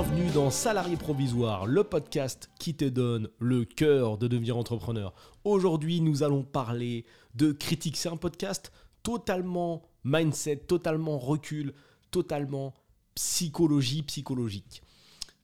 [0.00, 5.12] bienvenue dans Salarié Provisoire, le podcast qui te donne le cœur de devenir entrepreneur.
[5.42, 7.96] Aujourd'hui, nous allons parler de critique.
[7.96, 8.70] C'est un podcast
[9.02, 11.74] totalement mindset, totalement recul,
[12.12, 12.74] totalement
[13.16, 14.84] psychologie psychologique.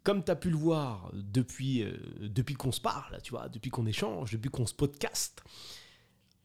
[0.04, 3.72] Comme tu as pu le voir depuis, euh, depuis qu'on se parle, tu vois, depuis
[3.72, 5.42] qu'on échange, depuis qu'on se podcast,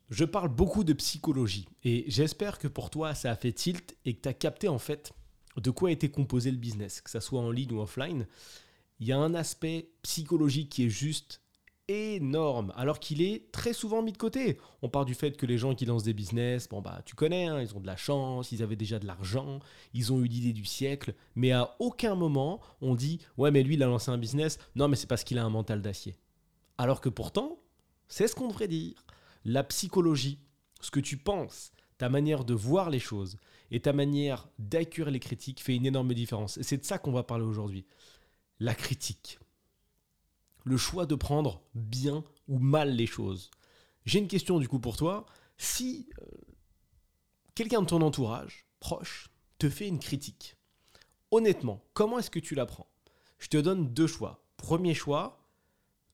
[0.09, 1.67] je parle beaucoup de psychologie.
[1.83, 4.79] Et j'espère que pour toi, ça a fait tilt et que tu as capté en
[4.79, 5.13] fait
[5.61, 8.27] de quoi était composé le business, que ça soit en ligne ou offline.
[8.99, 11.41] Il y a un aspect psychologique qui est juste
[11.89, 14.59] énorme, alors qu'il est très souvent mis de côté.
[14.81, 17.47] On part du fait que les gens qui lancent des business, bon bah tu connais,
[17.47, 19.59] hein, ils ont de la chance, ils avaient déjà de l'argent,
[19.93, 23.73] ils ont eu l'idée du siècle, mais à aucun moment on dit ouais mais lui
[23.73, 26.15] il a lancé un business, non mais c'est parce qu'il a un mental d'acier.
[26.77, 27.59] Alors que pourtant,
[28.07, 29.03] c'est ce qu'on devrait dire.
[29.43, 30.39] La psychologie,
[30.81, 33.37] ce que tu penses, ta manière de voir les choses
[33.71, 36.57] et ta manière d'accueillir les critiques fait une énorme différence.
[36.57, 37.85] Et c'est de ça qu'on va parler aujourd'hui.
[38.59, 39.37] La critique.
[40.63, 43.51] Le choix de prendre bien ou mal les choses.
[44.05, 45.25] J'ai une question du coup pour toi.
[45.57, 46.25] Si euh,
[47.53, 50.55] quelqu'un de ton entourage, proche, te fait une critique,
[51.31, 52.87] honnêtement, comment est-ce que tu la prends?
[53.39, 54.45] Je te donne deux choix.
[54.55, 55.45] Premier choix,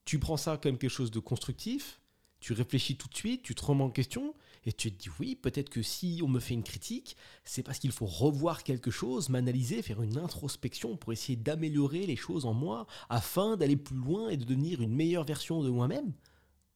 [0.04, 2.02] tu prends ça comme quelque chose de constructif,
[2.40, 4.34] tu réfléchis tout de suite, tu te remets en question,
[4.66, 7.80] et tu te dis oui, peut-être que si on me fait une critique, c'est parce
[7.80, 12.54] qu'il faut revoir quelque chose, m'analyser, faire une introspection pour essayer d'améliorer les choses en
[12.54, 16.14] moi afin d'aller plus loin et de devenir une meilleure version de moi-même.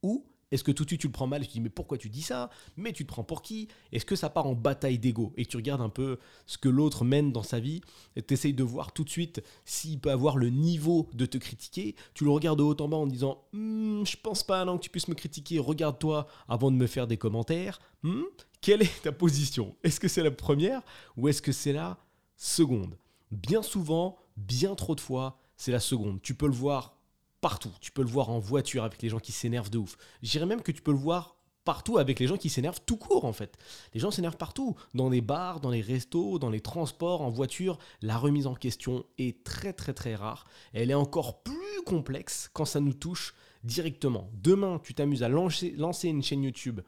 [0.03, 1.69] Ou est-ce que tout de suite tu le prends mal et tu te dis mais
[1.69, 2.49] pourquoi tu dis ça?
[2.75, 3.67] Mais tu te prends pour qui?
[3.91, 5.31] Est-ce que ça part en bataille d'ego?
[5.37, 7.81] Et tu regardes un peu ce que l'autre mène dans sa vie
[8.15, 11.37] et tu essayes de voir tout de suite s'il peut avoir le niveau de te
[11.37, 11.95] critiquer.
[12.13, 14.83] Tu le regardes de haut en bas en disant hm, je pense pas non que
[14.83, 17.79] tu puisses me critiquer, regarde-toi avant de me faire des commentaires.
[18.01, 18.23] Hmm,
[18.61, 19.75] quelle est ta position?
[19.83, 20.81] Est-ce que c'est la première
[21.15, 21.99] ou est-ce que c'est la
[22.35, 22.97] seconde?
[23.31, 26.21] Bien souvent, bien trop de fois, c'est la seconde.
[26.21, 26.98] Tu peux le voir
[27.41, 27.71] partout.
[27.81, 29.97] Tu peux le voir en voiture avec les gens qui s'énervent de ouf.
[30.21, 31.35] Je dirais même que tu peux le voir
[31.65, 33.57] partout avec les gens qui s'énervent tout court en fait.
[33.93, 37.77] Les gens s'énervent partout, dans les bars, dans les restos, dans les transports, en voiture.
[38.01, 40.45] La remise en question est très très très rare.
[40.73, 44.29] Elle est encore plus complexe quand ça nous touche directement.
[44.33, 46.81] Demain, tu t'amuses à lancer, lancer une chaîne YouTube.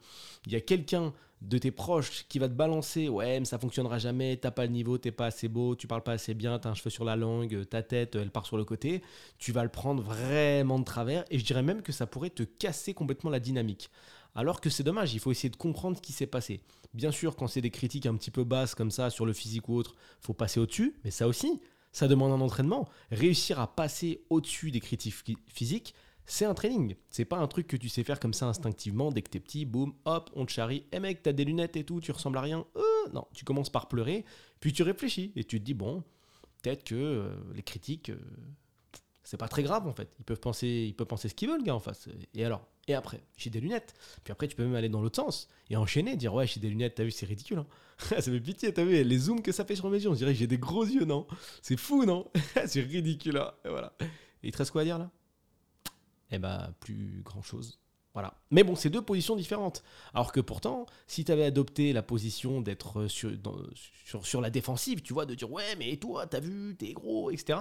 [0.46, 1.12] Il y a quelqu'un
[1.48, 4.72] de tes proches qui va te balancer ouais mais ça fonctionnera jamais t'as pas le
[4.72, 7.16] niveau t'es pas assez beau tu parles pas assez bien t'as un cheveu sur la
[7.16, 9.02] langue ta tête elle part sur le côté
[9.38, 12.42] tu vas le prendre vraiment de travers et je dirais même que ça pourrait te
[12.42, 13.90] casser complètement la dynamique.
[14.34, 16.60] Alors que c'est dommage il faut essayer de comprendre ce qui s'est passé.
[16.94, 19.68] Bien sûr quand c'est des critiques un petit peu basses comme ça sur le physique
[19.68, 21.60] ou autre faut passer au dessus mais ça aussi
[21.92, 22.88] ça demande un entraînement.
[23.10, 25.14] Réussir à passer au dessus des critiques
[25.48, 25.94] physiques
[26.26, 26.94] c'est un training.
[27.10, 29.64] C'est pas un truc que tu sais faire comme ça instinctivement dès que t'es petit,
[29.64, 30.86] boum, hop, on te charrie.
[30.92, 32.64] Eh mec, t'as des lunettes et tout, tu ressembles à rien.
[32.76, 34.24] Euh, non, tu commences par pleurer,
[34.60, 36.02] puis tu réfléchis et tu te dis bon,
[36.62, 38.18] peut-être que euh, les critiques, euh,
[39.24, 40.08] c'est pas très grave en fait.
[40.18, 42.08] Ils peuvent penser, ils peuvent penser ce qu'ils veulent, gars en face.
[42.34, 42.66] Et alors?
[42.88, 43.94] Et après, j'ai des lunettes.
[44.24, 46.68] Puis après, tu peux même aller dans l'autre sens et enchaîner, dire ouais, j'ai des
[46.68, 46.96] lunettes.
[46.96, 47.58] T'as vu, c'est ridicule.
[47.58, 47.66] Hein
[47.98, 50.08] ça fait pitié, t'as vu les zooms que ça fait sur mes yeux.
[50.08, 51.26] On dirait que j'ai des gros yeux, non?
[51.62, 52.28] C'est fou, non?
[52.66, 53.36] C'est ridicule.
[53.36, 53.94] Hein et voilà.
[54.00, 55.10] Et il te reste quoi à dire là?
[56.32, 57.78] Eh ben, plus grand-chose.
[58.14, 58.34] Voilà.
[58.50, 59.82] Mais bon, c'est deux positions différentes.
[60.12, 63.30] Alors que pourtant, si tu avais adopté la position d'être sur,
[64.22, 67.60] sur, la défensive, tu vois, de dire ouais, mais toi, t'as vu, t'es gros, etc.,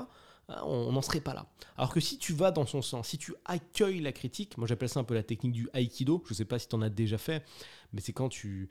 [0.49, 1.45] hein, on n'en serait pas là.
[1.77, 4.89] Alors que si tu vas dans son sens, si tu accueilles la critique, moi j'appelle
[4.89, 7.17] ça un peu la technique du aikido, je sais pas si tu en as déjà
[7.17, 7.45] fait,
[7.93, 8.67] mais c'est quand tu.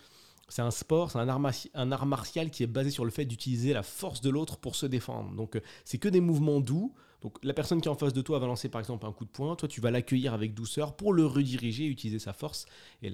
[0.49, 3.73] C'est un sport, c'est un, un art martial qui est basé sur le fait d'utiliser
[3.73, 5.31] la force de l'autre pour se défendre.
[5.37, 6.93] Donc euh, c'est que des mouvements doux
[7.23, 9.25] donc la personne qui est en face de toi va lancer par exemple un coup
[9.25, 12.67] de poing, toi tu vas l'accueillir avec douceur pour le rediriger, utiliser sa force
[13.03, 13.13] et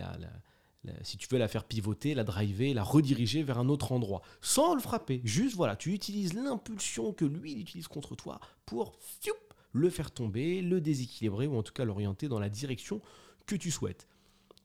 [1.02, 4.74] si tu veux la faire pivoter, la driver, la rediriger vers un autre endroit, sans
[4.74, 5.20] le frapper.
[5.24, 8.96] Juste voilà, tu utilises l'impulsion que lui il utilise contre toi pour
[9.72, 13.00] le faire tomber, le déséquilibrer ou en tout cas l'orienter dans la direction
[13.46, 14.06] que tu souhaites.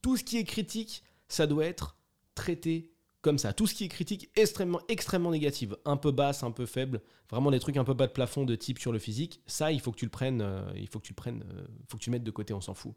[0.01, 1.97] Tout ce qui est critique, ça doit être
[2.35, 2.90] traité
[3.21, 3.53] comme ça.
[3.53, 7.51] Tout ce qui est critique extrêmement, extrêmement négative, un peu basse, un peu faible, vraiment
[7.51, 9.91] des trucs un peu bas de plafond de type sur le physique, ça, il faut
[9.91, 12.09] que tu le prennes, euh, il faut que tu le prennes, euh, faut que tu
[12.09, 12.93] le mettes de côté, on s'en fout.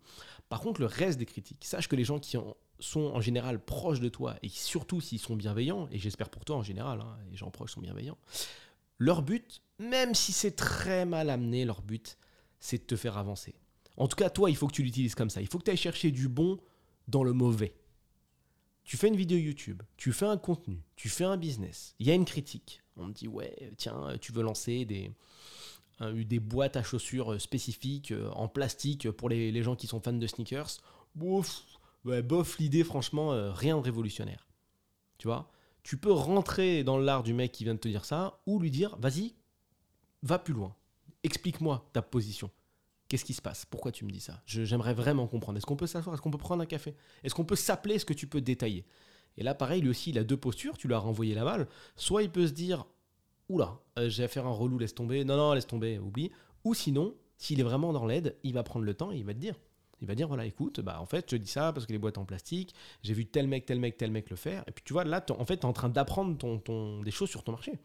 [0.48, 2.36] Par contre, le reste des critiques, sache que les gens qui
[2.80, 6.56] sont en général proches de toi, et surtout s'ils sont bienveillants, et j'espère pour toi
[6.56, 8.18] en général, hein, les gens proches sont bienveillants,
[8.98, 12.16] leur but, même si c'est très mal amené, leur but,
[12.60, 13.54] c'est de te faire avancer.
[13.96, 15.40] En tout cas, toi, il faut que tu l'utilises comme ça.
[15.40, 16.58] Il faut que tu ailles chercher du bon
[17.06, 17.74] dans le mauvais
[18.84, 22.10] tu fais une vidéo YouTube, tu fais un contenu, tu fais un business, il y
[22.10, 22.82] a une critique.
[22.96, 25.10] On me dit, ouais, tiens, tu veux lancer des,
[26.12, 30.12] des boîtes à chaussures euh, spécifiques euh, en plastique pour les, gens qui sont fans
[30.12, 30.78] de sneakers.
[31.14, 31.64] Bof,
[32.04, 34.48] bof l'idée, franchement, euh, rien de révolutionnaire.
[35.18, 35.50] Tu vois?
[35.82, 38.70] Tu peux rentrer dans l'art du mec qui vient de te dire ça ou lui
[38.70, 39.34] dire, vas-y,
[40.22, 40.74] va plus loin.
[41.22, 42.50] explique-moi ta position.
[43.14, 43.64] Qu'est-ce qui se passe?
[43.64, 44.42] Pourquoi tu me dis ça?
[44.44, 45.56] J'aimerais vraiment comprendre.
[45.56, 46.16] Est-ce qu'on peut s'asseoir?
[46.16, 46.96] Est-ce qu'on peut prendre un café?
[47.22, 47.94] Est-ce qu'on peut s'appeler?
[47.94, 48.84] Est-ce que tu peux détailler?
[49.36, 50.76] Et là, pareil, lui aussi, il a deux postures.
[50.76, 51.68] Tu lui as renvoyé la balle.
[51.94, 52.86] Soit il peut se dire
[53.48, 55.24] Oula, euh, j'ai affaire à un relou, laisse tomber.
[55.24, 56.32] Non, non, laisse tomber, oublie.
[56.64, 59.32] Ou sinon, s'il est vraiment dans l'aide, il va prendre le temps et il va
[59.32, 59.54] te dire
[60.00, 62.18] il va dire voilà, écoute, bah en fait, je dis ça parce que les boîtes
[62.18, 62.74] en plastique,
[63.04, 64.64] j'ai vu tel mec, tel mec, tel mec le faire.
[64.66, 67.12] Et puis tu vois, là, en fait, tu es en train d'apprendre ton, ton, des
[67.12, 67.78] choses sur ton marché.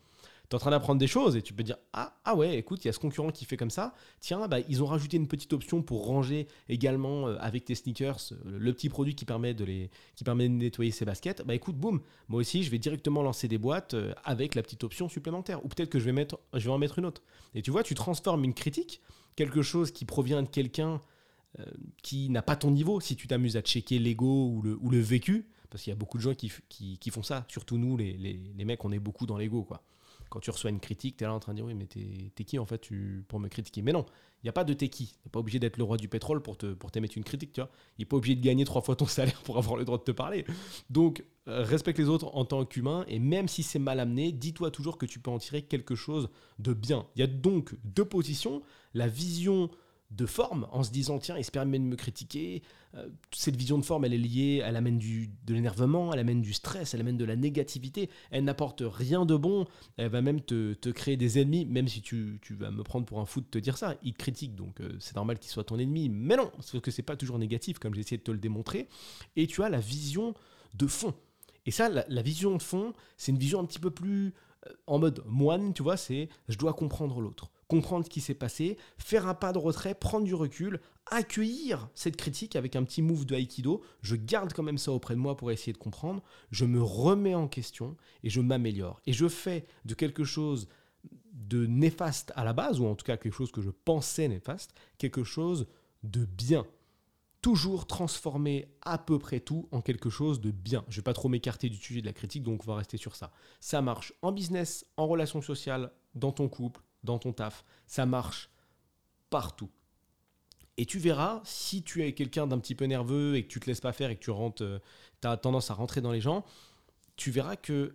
[0.50, 2.84] Tu es en train d'apprendre des choses et tu peux dire ah, ah ouais, écoute,
[2.84, 3.94] il y a ce concurrent qui fait comme ça.
[4.20, 8.18] Tiens, bah, ils ont rajouté une petite option pour ranger également euh, avec tes sneakers
[8.32, 11.44] euh, le petit produit qui permet de, les, qui permet de nettoyer ses baskets.
[11.46, 14.84] Bah écoute, boum, moi aussi, je vais directement lancer des boîtes euh, avec la petite
[14.84, 15.64] option supplémentaire.
[15.64, 17.22] Ou peut-être que je vais, mettre, je vais en mettre une autre.
[17.54, 19.02] Et tu vois, tu transformes une critique,
[19.36, 21.02] quelque chose qui provient de quelqu'un
[22.04, 25.00] qui n'a pas ton niveau, si tu t'amuses à checker l'ego ou le, ou le
[25.00, 28.14] vécu, parce qu'il y a beaucoup de gens qui, qui, font ça, surtout nous, les,
[28.14, 29.82] les, les mecs, on est beaucoup dans l'ego, quoi.
[30.30, 32.44] Quand tu reçois une critique, tu es là en train de dire, oui, mais t'es
[32.44, 33.82] qui en fait tu, pour me critiquer?
[33.82, 34.06] Mais non,
[34.42, 35.16] il n'y a pas de t'es qui.
[35.24, 37.62] Tu pas obligé d'être le roi du pétrole pour te pour t'émettre une critique, tu
[37.62, 37.70] vois.
[37.98, 40.04] Il n'est pas obligé de gagner trois fois ton salaire pour avoir le droit de
[40.04, 40.46] te parler.
[40.90, 44.72] Donc, euh, respecte les autres en tant qu'humain, et même si c'est mal amené, dis-toi
[44.72, 46.30] toujours que tu peux en tirer quelque chose
[46.60, 47.08] de bien.
[47.16, 48.62] Il y a donc deux positions,
[48.94, 49.70] la vision
[50.12, 52.64] de forme en se disant tiens il se de me critiquer
[52.96, 56.42] euh, cette vision de forme elle est liée elle amène du, de l'énervement elle amène
[56.42, 58.10] du stress elle amène de la négativité.
[58.32, 59.66] Elle n'apporte rien de bon.
[59.98, 63.26] Elle va même te, créer des ennemis même si tu, vas me prendre pour un
[63.26, 63.96] fou de te dire ça.
[64.04, 66.10] Il te critique donc euh, c'est normal qu'il soit ton ennemi.
[66.10, 68.88] Mais non parce que c'est pas toujours négatif comme j'ai essayé de te le démontrer.
[69.36, 70.34] Et tu as la vision
[70.74, 71.14] de fond.
[71.66, 74.34] Et ça la, la vision de fond c'est une vision un petit peu plus
[74.68, 78.34] euh, en mode moine tu vois c'est je dois comprendre l'autre comprendre ce qui s'est
[78.34, 83.02] passé, faire un pas de retrait, prendre du recul, accueillir cette critique avec un petit
[83.02, 83.82] move de Aikido.
[84.02, 86.24] Je garde quand même ça auprès de moi pour essayer de comprendre.
[86.52, 89.00] Je me remets en question et je m'améliore.
[89.06, 90.68] Et je fais de quelque chose
[91.32, 94.74] de néfaste à la base, ou en tout cas quelque chose que je pensais néfaste,
[94.98, 95.68] quelque chose
[96.04, 96.66] de bien.
[97.42, 100.84] Toujours transformer à peu près tout en quelque chose de bien.
[100.90, 102.98] Je ne vais pas trop m'écarter du sujet de la critique, donc on va rester
[102.98, 103.32] sur ça.
[103.60, 107.64] Ça marche en business, en relation sociale, dans ton couple, dans ton taf.
[107.88, 108.50] Ça marche
[109.30, 109.70] partout.
[110.78, 113.66] Et tu verras, si tu es quelqu'un d'un petit peu nerveux et que tu te
[113.66, 114.80] laisses pas faire et que tu rentres, euh,
[115.24, 116.46] as tendance à rentrer dans les gens,
[117.18, 117.94] tu verras que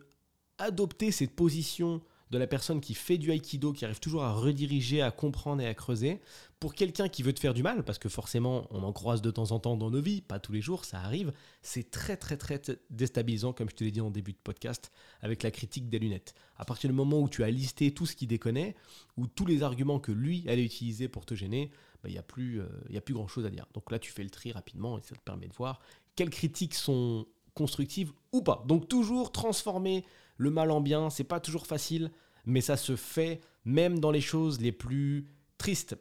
[0.59, 5.03] adopter cette position de la personne qui fait du aikido, qui arrive toujours à rediriger,
[5.03, 6.21] à comprendre et à creuser,
[6.59, 9.31] pour quelqu'un qui veut te faire du mal, parce que forcément on en croise de
[9.31, 11.33] temps en temps dans nos vies, pas tous les jours, ça arrive,
[11.63, 12.61] c'est très très très
[12.91, 14.91] déstabilisant, comme je te l'ai dit en début de podcast,
[15.21, 16.35] avec la critique des lunettes.
[16.57, 18.75] À partir du moment où tu as listé tout ce qu'il déconnaît,
[19.17, 21.71] ou tous les arguments que lui allait utiliser pour te gêner,
[22.03, 22.67] bah, il n'y a, plus, euh,
[22.97, 23.67] a plus grand chose à dire.
[23.75, 25.81] Donc là tu fais le tri rapidement et ça te permet de voir
[26.17, 28.65] quelles critiques sont constructives ou pas.
[28.67, 30.05] Donc toujours transformer
[30.37, 32.11] le mal en bien, c'est pas toujours facile,
[32.45, 35.27] mais ça se fait même dans les choses les plus
[35.59, 35.97] tristes.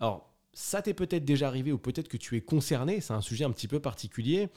[0.00, 3.44] Alors, ça t'est peut-être déjà arrivé ou peut-être que tu es concerné, c'est un sujet
[3.44, 4.48] un petit peu particulier,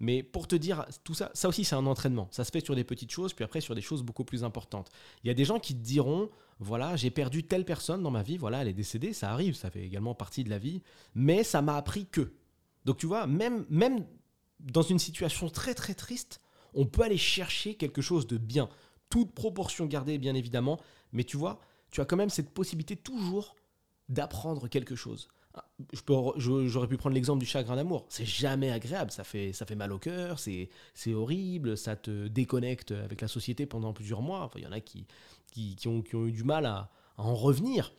[0.00, 2.28] mais pour te dire, tout ça, ça aussi c'est un entraînement.
[2.30, 4.90] Ça se fait sur des petites choses, puis après sur des choses beaucoup plus importantes.
[5.22, 8.22] Il y a des gens qui te diront, voilà, j'ai perdu telle personne dans ma
[8.22, 10.82] vie, voilà, elle est décédée, ça arrive, ça fait également partie de la vie,
[11.14, 12.32] mais ça m'a appris que.
[12.84, 14.06] Donc tu vois, même, même
[14.62, 16.40] dans une situation très très triste,
[16.74, 18.68] on peut aller chercher quelque chose de bien.
[19.10, 20.80] Toute proportion gardée, bien évidemment,
[21.12, 23.54] mais tu vois, tu as quand même cette possibilité toujours
[24.08, 25.28] d'apprendre quelque chose.
[26.38, 28.06] J'aurais pu prendre l'exemple du chagrin d'amour.
[28.08, 30.68] C'est jamais agréable, ça fait, ça fait mal au cœur, c'est
[31.08, 34.50] horrible, ça te déconnecte avec la société pendant plusieurs mois.
[34.56, 35.06] il y en a qui,
[35.50, 37.92] qui, ont, eu du mal à, à, en revenir.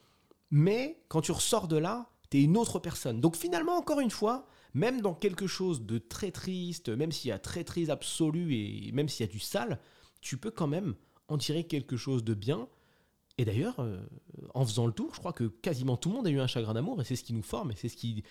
[0.49, 3.21] Mais quand tu ressors de là, tu es une autre personne.
[3.21, 7.31] Donc finalement, encore une fois, même dans quelque chose de très triste, même s'il y
[7.31, 9.79] a très triste absolu et même s'il y a du sale,
[10.21, 10.95] tu peux quand même
[11.27, 12.67] en tirer quelque chose de bien.
[13.37, 13.99] Et d'ailleurs, euh,
[14.53, 16.73] en faisant le tour, je crois que quasiment tout le monde a eu un chagrin
[16.73, 18.23] d'amour et c'est ce qui nous forme et c'est ce qui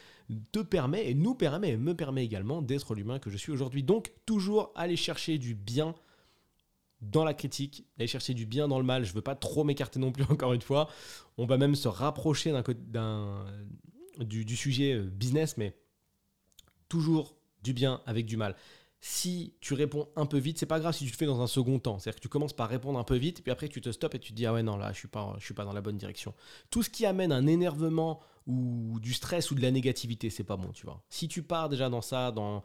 [0.53, 3.83] te permet et nous permet et me permet également d'être l'humain que je suis aujourd'hui.
[3.83, 5.95] Donc, toujours aller chercher du bien
[7.01, 9.05] dans la critique, aller chercher du bien dans le mal.
[9.05, 10.89] Je ne veux pas trop m'écarter non plus, encore une fois.
[11.37, 13.45] On va même se rapprocher d'un,
[14.21, 15.77] du, du, sujet euh, business, mais
[16.93, 18.55] toujours du bien avec du mal.
[19.01, 21.47] Si tu réponds un peu vite, c'est pas grave si tu le fais dans un
[21.47, 21.99] second temps.
[21.99, 24.19] C'est-à-dire que tu commences par répondre un peu vite, puis après tu te stops et
[24.19, 25.81] tu te dis ah ouais non là je suis pas je suis pas dans la
[25.81, 26.35] bonne direction.
[26.71, 30.59] Tout ce qui amène un énervement ou du stress ou de la négativité, c'est pas
[30.59, 31.03] bon, tu vois.
[31.09, 32.63] Si tu pars déjà dans ça, dans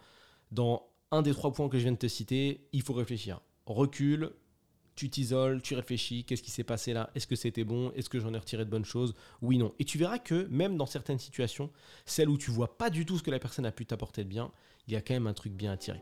[0.52, 3.40] dans un des trois points que je viens de te citer, il faut réfléchir.
[3.66, 4.34] Recule,
[4.98, 7.10] tu t'isoles, tu réfléchis, qu'est-ce qui s'est passé là?
[7.16, 7.92] Est-ce que c'était bon?
[7.96, 9.14] Est-ce que j'en ai retiré de bonnes choses?
[9.42, 9.74] Oui, non.
[9.80, 11.70] Et tu verras que même dans certaines situations,
[12.06, 14.30] celles où tu vois pas du tout ce que la personne a pu t'apporter de
[14.30, 14.52] bien,
[14.88, 16.02] il y a quand même un truc bien à tirer.